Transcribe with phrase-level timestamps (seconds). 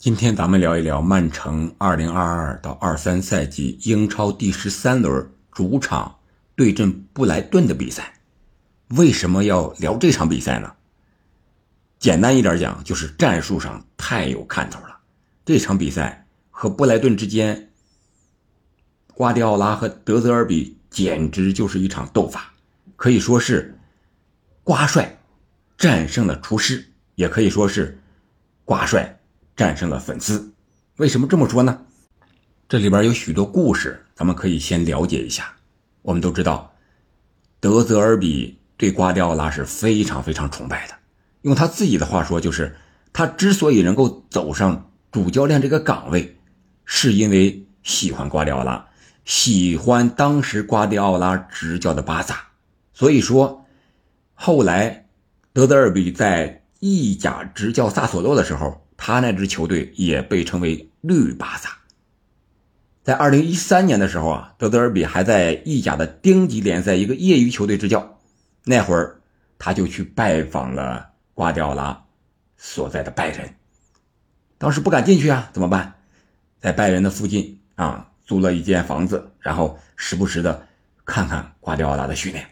[0.00, 6.20] 今天咱们聊一聊曼城2022到23赛季英超第十三轮主场
[6.56, 8.14] 对阵布莱顿的比赛。
[8.96, 10.72] 为什么要聊这场比赛呢？
[11.98, 15.00] 简单一点讲，就是战术上太有看头了。
[15.44, 17.70] 这场比赛和布莱顿之间，
[19.12, 22.54] 瓜迪奥拉和德泽尔比简直就是一场斗法，
[22.96, 23.78] 可以说是
[24.64, 25.20] 瓜帅
[25.76, 28.00] 战胜了厨师，也可以说是
[28.64, 29.19] 瓜帅。
[29.60, 30.54] 战胜了粉丝，
[30.96, 31.82] 为什么这么说呢？
[32.66, 35.54] 这里边有许多故事，咱们可以先了解一下。
[36.00, 36.72] 我们都知道，
[37.60, 40.94] 德泽尔比对瓜迪奥拉是非常非常崇拜的。
[41.42, 42.74] 用他自己的话说，就是
[43.12, 46.38] 他之所以能够走上主教练这个岗位，
[46.86, 48.88] 是因为喜欢瓜迪奥拉，
[49.26, 52.46] 喜欢当时瓜迪奥拉执教的巴萨。
[52.94, 53.66] 所以说，
[54.32, 55.06] 后来
[55.52, 58.86] 德泽尔比在意甲执教萨索洛的时候。
[59.02, 61.70] 他那支球队也被称为绿巴萨。
[63.02, 68.18] 在二零一三年的时候啊，德泽尔比还在意甲的丁级联赛一个业余球队执教。
[68.62, 69.22] 那会儿，
[69.58, 72.04] 他就去拜访了瓜迪奥拉
[72.58, 73.54] 所在的拜仁。
[74.58, 75.94] 当时不敢进去啊，怎么办？
[76.60, 80.68] 在拜仁的附近啊，租了一间房子，然后时不时的
[81.06, 82.46] 看看瓜迪奥拉的训练。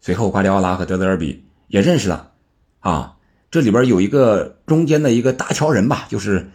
[0.00, 2.30] 随后，瓜迪奥拉和德泽尔比也认识了
[2.78, 3.16] 啊。
[3.50, 6.50] 这里边有一个中间的一个搭桥人吧，就是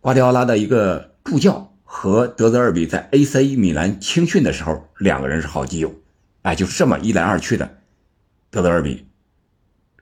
[0.00, 5.94] 瓜迪奥拉的一个助教和德泽尔比在 AC 米兰青训的时候，两个人是好基友，
[6.42, 7.78] 哎，就这么一来二去的，
[8.50, 9.06] 德泽尔比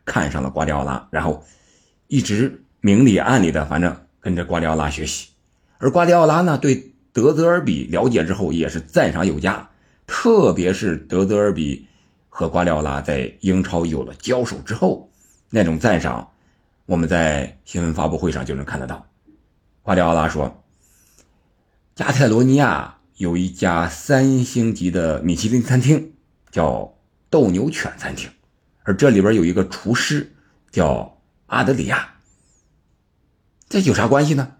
[0.06, 1.44] 看上了瓜迪奥拉，然后
[2.06, 5.28] 一直明里暗里的，反正跟着瓜迪奥拉学习。
[5.76, 9.68] 而瓜迪奥拉呢，对德泽尔比了解之后也是赞赏有加，
[10.06, 11.86] 特别是德泽尔比
[12.30, 15.10] 和瓜迪奥拉在英超有了交手之后，
[15.50, 16.26] 那种赞赏。
[16.88, 19.06] 我们在新闻发布会上就能看得到，
[19.82, 20.64] 瓜迪奥拉说，
[21.94, 26.14] 加泰罗尼亚有一家三星级的米其林餐厅，
[26.50, 26.96] 叫
[27.28, 28.30] 斗牛犬餐厅，
[28.84, 30.32] 而这里边有一个厨师
[30.70, 32.14] 叫阿德里亚。
[33.68, 34.56] 这有啥关系呢？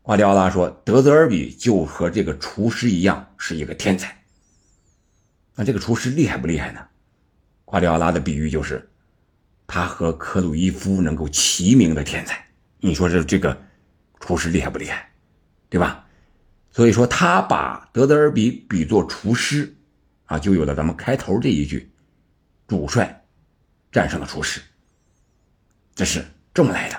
[0.00, 4.22] 瓜迪奥拉说，德泽尔比就和这个厨师一样是一个天才。
[5.54, 6.80] 那这个厨师厉害不厉害呢？
[7.66, 8.88] 瓜迪奥拉的比喻就是。
[9.68, 12.42] 他和克鲁伊夫能够齐名的天才，
[12.80, 13.56] 你说这这个
[14.18, 15.10] 厨师厉害不厉害，
[15.68, 16.06] 对吧？
[16.72, 19.74] 所以说他把德泽尔比比作厨师，
[20.24, 21.90] 啊，就有了咱们开头这一句：
[22.66, 23.24] 主帅
[23.92, 24.60] 战胜了厨师。
[25.94, 26.24] 这是
[26.54, 26.96] 这么来的。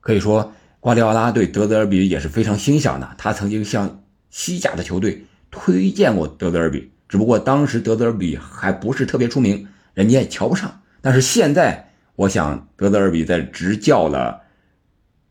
[0.00, 3.14] 可以说，瓜迪奥拉对德泽尔比也是非常欣赏的。
[3.18, 10.81] 他曾经向西甲的球队推荐过德泽尔比，只不过当时德泽尔比还不是特别出名，人家也瞧不上。
[11.02, 14.42] 但是现在，我想德泽尔比在执教了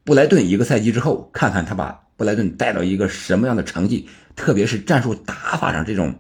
[0.03, 6.13] 布莱顿一个赛季之后，看看他把布莱顿带到一个什么样的成绩，特别是战术打法上这种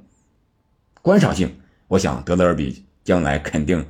[1.01, 1.59] 观赏性，
[1.89, 3.85] 我想德泽尔比将来肯定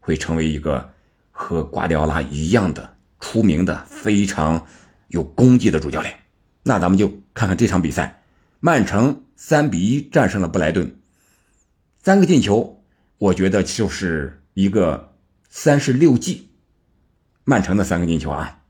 [0.00, 0.92] 会成为一个
[1.30, 4.66] 和瓜迪奥拉一样的出名的非常
[5.08, 6.14] 有功绩的主教练。
[6.62, 8.22] 那咱们就看看这场比赛，
[8.60, 10.94] 曼城三比一战胜了布莱顿，
[12.02, 12.82] 三个进球，
[13.16, 14.42] 我觉得就是。
[14.56, 15.14] 一个
[15.50, 16.48] 三十六计，
[17.44, 18.62] 曼城的三个进球啊！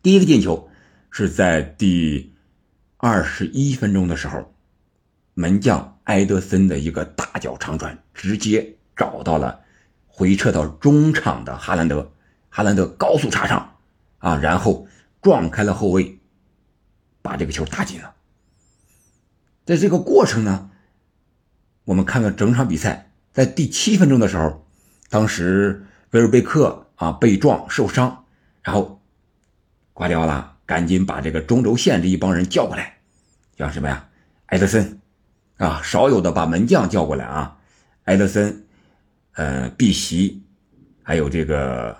[0.00, 0.70] 第一个进球
[1.10, 2.34] 是在第
[2.96, 4.54] 二十一分钟的时候，
[5.34, 9.60] 门将埃德森的一个大脚长传，直接找到了
[10.06, 12.10] 回撤到中场的哈兰德，
[12.48, 13.76] 哈兰德高速插上
[14.16, 14.88] 啊，然后
[15.20, 16.18] 撞开了后卫，
[17.20, 18.14] 把这个球打进了。
[19.66, 20.70] 在这个过程呢，
[21.84, 24.63] 我们看看整场比赛，在第七分钟的时候。
[25.10, 28.24] 当时威尔贝克啊被撞受伤，
[28.62, 29.00] 然后
[29.92, 32.96] 瓜迪奥拉赶紧把这个中轴线这一帮人叫过来，
[33.56, 34.08] 叫什么呀？
[34.46, 35.00] 埃德森
[35.58, 37.56] 啊，少有的把门将叫过来啊，
[38.04, 38.64] 埃德森，
[39.34, 40.42] 呃，碧玺，
[41.02, 41.96] 还有这个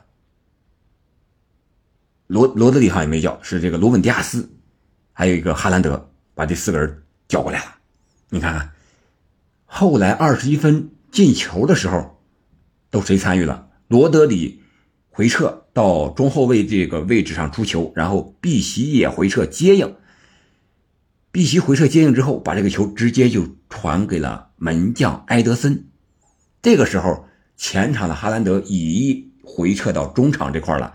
[2.26, 4.50] 罗罗德里好像也没叫，是这个罗本迪亚斯，
[5.12, 7.76] 还有一个哈兰德，把这四个人叫过来了。
[8.28, 8.72] 你看看，
[9.66, 12.12] 后来二十一分进球的时候。
[12.94, 13.66] 都谁参与了？
[13.88, 14.62] 罗德里
[15.10, 19.96] 回撤到中后卫这个位置上出球，然后碧玺也回撤接应。
[21.32, 25.88] 碧玺回撤接应之后，把这个球直接就传给了门将埃德森。
[26.62, 27.24] 这个时候，
[27.56, 30.94] 前场的哈兰德已回撤到中场这块了，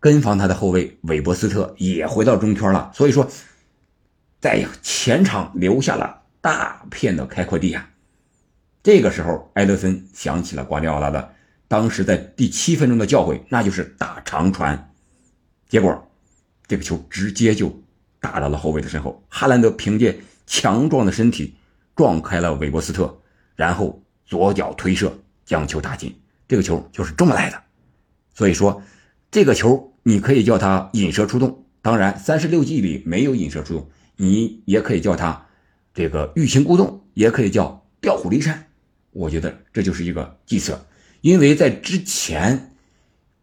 [0.00, 2.90] 跟防他的后卫韦伯斯特也回到中圈了。
[2.92, 3.30] 所以说，
[4.40, 7.90] 在前场留下了大片的开阔地啊。
[8.82, 11.34] 这个时候，埃德森想起了瓜迪奥拉的
[11.68, 14.92] 当时在第七分钟的教诲，那就是打长传。
[15.68, 16.10] 结果，
[16.66, 17.80] 这个球直接就
[18.20, 19.24] 打到了后卫的身后。
[19.28, 21.54] 哈兰德凭借强壮的身体
[21.94, 23.20] 撞开了韦伯斯特，
[23.54, 26.20] 然后左脚推射将球打进。
[26.48, 27.62] 这个球就是这么来的。
[28.34, 28.82] 所以说，
[29.30, 31.66] 这个球你可以叫它引蛇出洞。
[31.82, 35.46] 当然，三十六计里没有引蛇出洞，你也可以叫它
[35.94, 38.66] 这个欲擒故纵，也可以叫调虎离山。
[39.12, 40.84] 我觉得这就是一个计策，
[41.20, 42.74] 因为在之前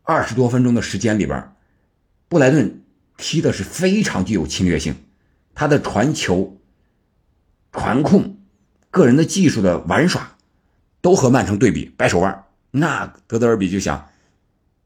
[0.04, 1.56] 二十多分钟的时间里边，
[2.28, 2.84] 布莱顿
[3.18, 4.96] 踢的是非常具有侵略性，
[5.54, 6.60] 他的传球、
[7.72, 8.38] 传控、
[8.90, 10.36] 个人的技术的玩耍，
[11.02, 12.46] 都和曼城对比掰手腕。
[12.72, 14.10] 那德德尔比就想，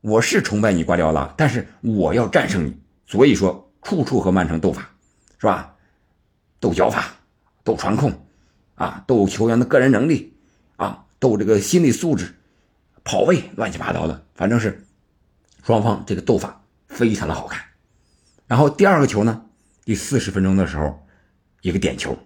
[0.01, 2.77] 我是崇拜你瓜迪奥拉，但是我要战胜你。
[3.05, 4.89] 所以说，处处和曼城斗法，
[5.37, 5.75] 是吧？
[6.59, 7.13] 斗脚法，
[7.63, 8.25] 斗传控，
[8.75, 10.32] 啊，斗球员的个人能力，
[10.75, 12.35] 啊，斗这个心理素质，
[13.03, 14.85] 跑位，乱七八糟的，反正是
[15.63, 17.63] 双方这个斗法非常的好看。
[18.47, 19.45] 然后第二个球呢，
[19.85, 21.05] 第四十分钟的时候，
[21.61, 22.17] 一个点球，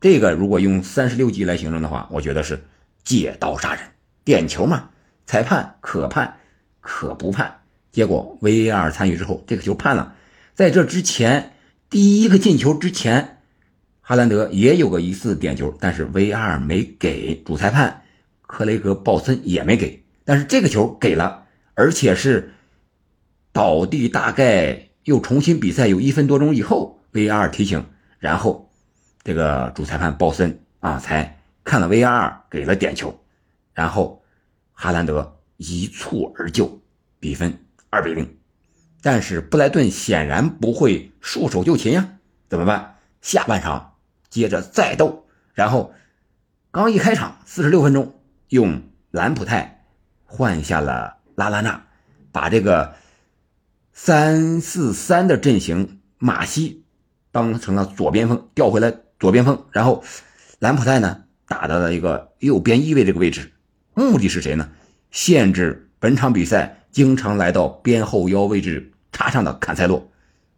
[0.00, 2.64] 这个如果用三十六计来形容的话，我觉得是
[3.02, 3.82] 借刀杀人。
[4.24, 4.90] 点球嘛，
[5.26, 6.38] 裁判可判
[6.80, 7.62] 可不判。
[7.90, 10.14] 结果 VAR 参与之后，这个球判了。
[10.54, 11.54] 在这之前，
[11.88, 13.37] 第一个进球之前，
[14.08, 18.04] 哈兰德也有个疑似点球，但是 V R 没给，主裁判
[18.40, 20.02] 克雷格鲍森也没给。
[20.24, 21.44] 但是这个球给了，
[21.74, 22.54] 而且是
[23.52, 27.84] 倒地，大概又重新比赛有一分多钟以后，V R 提醒，
[28.18, 28.70] 然后
[29.22, 33.14] 这个主裁判鲍森啊才看了 V R 给了点球，
[33.74, 34.22] 然后
[34.72, 36.80] 哈兰德一蹴而就，
[37.20, 37.52] 比分。
[37.90, 38.38] 二比零，
[39.02, 42.16] 但是布莱顿显然不会束手就擒呀，
[42.48, 42.94] 怎么办？
[43.20, 43.96] 下半场
[44.30, 45.92] 接着再斗，然后
[46.70, 49.84] 刚一开场四十六分钟，用兰普泰
[50.24, 51.86] 换下了拉拉纳，
[52.32, 52.94] 把这个
[53.92, 56.84] 三四三的阵型马西
[57.32, 60.04] 当成了左边锋，调回来左边锋，然后
[60.58, 63.52] 兰普泰呢打到了一个右边翼位这个位置，
[63.94, 64.70] 目的是谁呢？
[65.10, 66.76] 限制本场比赛。
[66.90, 70.10] 经常来到边后腰位置插上的坎塞洛，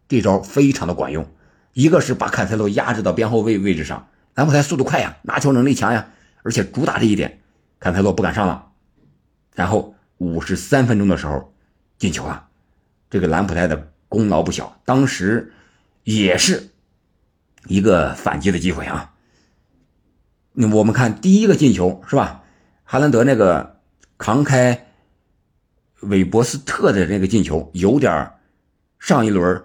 [0.07, 1.27] 这招非常的管用。
[1.73, 6.07] 一个是把坎塞洛压制到边后卫位置上，兰普泰速度快呀，拿球能力强呀，
[6.43, 7.39] 而且主打这一点，
[7.79, 8.67] 坎塞洛不敢上了。
[9.55, 11.53] 然后五十三分钟的时候
[11.97, 12.47] 进球了，
[13.09, 15.53] 这个兰普泰的功劳不小，当时
[16.03, 16.69] 也是
[17.67, 19.13] 一个反击的机会啊。
[20.53, 22.43] 那我们看第一个进球是吧？
[22.83, 23.79] 哈兰德那个
[24.17, 24.87] 扛开。
[26.01, 28.31] 韦伯斯特的那个进球有点
[28.97, 29.63] 上一轮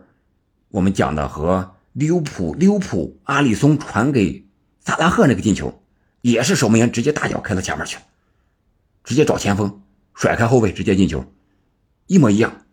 [0.68, 4.46] 我们讲的和利物浦利物浦阿里松传给
[4.80, 5.82] 萨拉赫那个进球，
[6.20, 7.96] 也是守门员直接大脚开到前面去，
[9.02, 9.82] 直接找前锋
[10.12, 11.24] 甩开后卫直接进球，
[12.06, 12.66] 一模一样。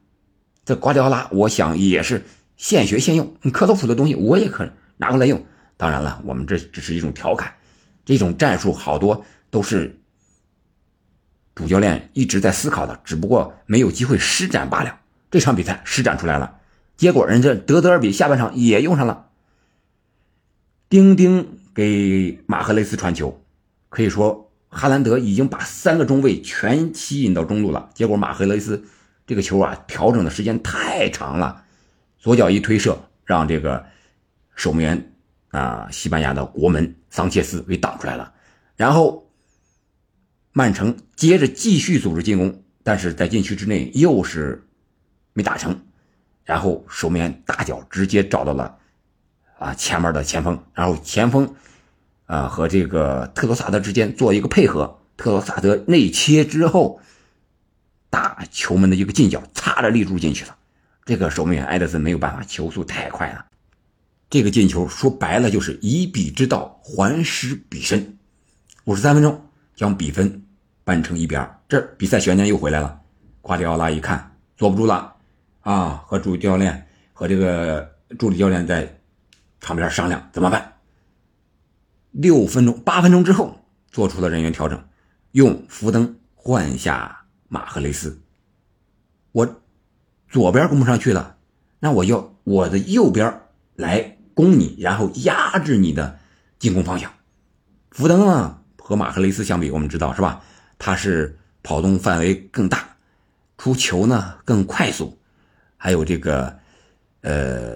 [0.65, 2.25] 这瓜迪奥拉我想也是
[2.57, 5.41] 现学现用，克洛普的东西我也可拿过来用。
[5.77, 7.53] 当然了，我们这只是一种调侃，
[8.03, 9.97] 这种战术好多都是。
[11.55, 14.99] 主教练一直在思考的，只不过没有机会施展罢了。
[15.29, 16.59] 这场比赛施展出来了，
[16.97, 19.29] 结果人家德德尔比下半场也用上了。
[20.89, 23.43] 丁丁给马赫雷斯传球，
[23.89, 27.89] 可以说哈兰德已经把三个中卫全吸引到中路了。
[27.93, 28.83] 结果马赫雷斯
[29.25, 31.63] 这个球啊，调整的时间太长了，
[32.19, 33.85] 左脚一推射，让这个
[34.55, 35.13] 守门员
[35.49, 38.33] 啊，西班牙的国门桑切斯给挡出来了，
[38.75, 39.21] 然后。
[40.55, 44.67] 曼城接着继续组织进攻，但是在禁区之内又是
[45.33, 45.75] 没打成，
[46.43, 48.77] 然后守门员大脚直接找到了
[49.59, 51.55] 啊前面的前锋，然后前锋
[52.25, 56.99] 啊和这个特罗萨德之间做一个配合，特罗萨德内切之后，
[58.09, 60.55] 打球门的一个近角，擦着立柱进去了。
[61.05, 63.45] 这个守门员埃德森没有办法，球速太快了。
[64.29, 68.17] 这个进球说白了就是以彼之道还施彼身。
[68.85, 70.41] 五十三分钟将比分。
[70.85, 72.99] 扳成一边这比赛悬念又回来了。
[73.39, 75.15] 瓜迪奥拉一看坐不住了，
[75.63, 79.01] 啊，和主教练和这个助理教练在
[79.59, 80.73] 场边商量怎么办。
[82.11, 84.83] 六分钟、八分钟之后做出了人员调整，
[85.31, 88.21] 用福登换下马赫雷斯。
[89.31, 89.61] 我
[90.29, 91.37] 左边攻不上去了，
[91.79, 93.41] 那我要我的右边
[93.75, 96.19] 来攻你，然后压制你的
[96.59, 97.11] 进攻方向。
[97.89, 100.43] 福登啊，和马赫雷斯相比，我们知道是吧？
[100.77, 102.97] 他是跑动范围更大，
[103.57, 105.17] 出球呢更快速，
[105.83, 106.57] 还有这个，
[107.23, 107.75] 呃，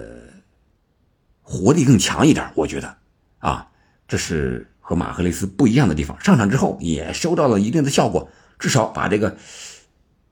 [1.42, 2.50] 活力更强一点。
[2.54, 2.96] 我觉得，
[3.36, 3.68] 啊，
[4.08, 6.18] 这是和马赫雷斯不一样的地方。
[6.18, 9.36] 上场之后也收到了一定的效果，至少把这个，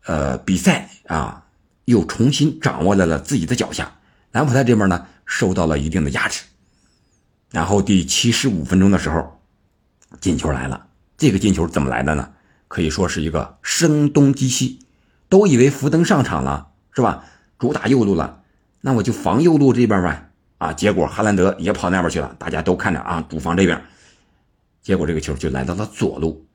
[0.07, 1.45] 呃，比赛啊
[1.85, 3.99] 又重新掌握在了自己的脚下。
[4.33, 6.45] 南普泰这边呢受到了一定的压制。
[7.51, 9.39] 然后第七十五分钟的时候，
[10.19, 10.87] 进球来了。
[11.19, 12.33] 这个进球怎么来的呢？
[12.69, 14.79] 可以说是一个声东击西，
[15.29, 17.23] 都以为福登上场了，是吧？
[17.59, 18.43] 主打右路了，
[18.81, 20.31] 那我就防右路这边呗。
[20.59, 23.83] 啊，结果哈兰德也跑那边去了，大家都看着啊，主防这边。
[24.83, 26.47] 结果这个球就来到了左路，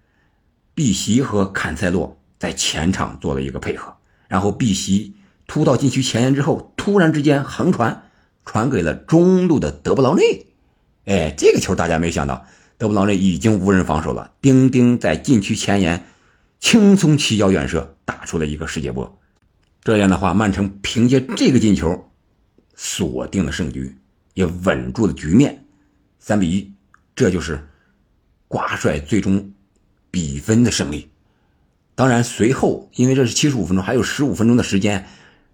[0.74, 3.94] 碧玺和坎塞洛在前场做了一个配合，
[4.28, 5.14] 然后碧玺
[5.46, 8.10] 突到禁区前沿之后，突然之间横传，
[8.44, 10.48] 传给了中路的德布劳内。
[11.06, 12.46] 哎，这个球大家没想到，
[12.80, 16.06] 德布劳内已经无人防守了，丁丁在禁区前沿
[16.60, 19.20] 轻松起脚远射，打出了一个世界波。
[19.84, 22.08] 这样的话，曼城凭借这个进球。
[22.84, 23.96] 锁定了胜局，
[24.34, 25.64] 也稳住了局面，
[26.18, 26.74] 三比一，
[27.14, 27.64] 这就是
[28.48, 29.54] 挂帅最终
[30.10, 31.08] 比分的胜利。
[31.94, 35.06] 当然，随后因为这是七十五分钟，还有十五分钟的时间，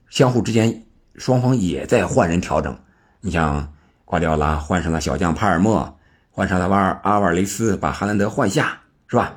[0.09, 0.85] 相互之间
[1.17, 2.79] 双方也在换人调整。
[3.19, 3.73] 你像
[4.05, 5.99] 瓜迪奥拉换上了小将帕尔默，
[6.31, 9.35] 换上了瓦尔阿瓦雷斯，把哈兰德换下，是吧？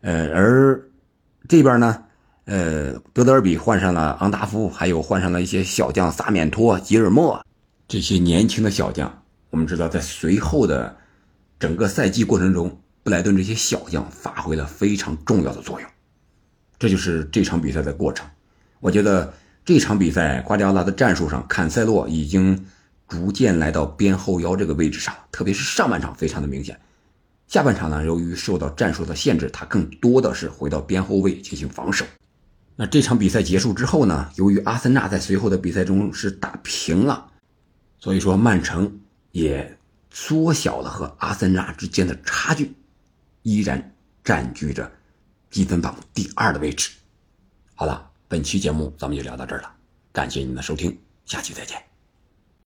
[0.00, 0.88] 呃，而
[1.46, 2.04] 这边呢？
[2.46, 7.44] 呃，德德尔比换上了昂达夫，还有换上了一些小将萨缅托、吉尔莫
[7.88, 9.22] 这些年轻的小将。
[9.50, 10.96] 我们知道，在随后的
[11.58, 15.90] 整个赛季过程中，布莱顿这些小将发挥了非常重要的作用。
[16.78, 18.24] 这就是这场比赛的过程。
[18.78, 19.34] 我觉得
[19.64, 22.64] 这场比赛瓜迪奥拉的战术上，坎塞洛已经
[23.08, 26.78] 逐渐来到边后腰这个位置上，特别是上半场非常的明显。
[27.48, 32.04] 下半场呢，由于受到战术的限制，他更多的是回到边后卫进行防守。
[32.78, 34.30] 那这场比赛结束之后呢？
[34.36, 37.32] 由于阿森纳在随后的比赛中是打平了，
[37.98, 39.00] 所以说曼城
[39.32, 39.78] 也
[40.10, 42.74] 缩小了和阿森纳之间的差距，
[43.42, 44.92] 依然占据着
[45.50, 46.90] 积分榜第二的位置。
[47.74, 49.72] 好了，本期节目咱们就聊到这儿了，
[50.12, 51.95] 感谢您的收听，下期再见。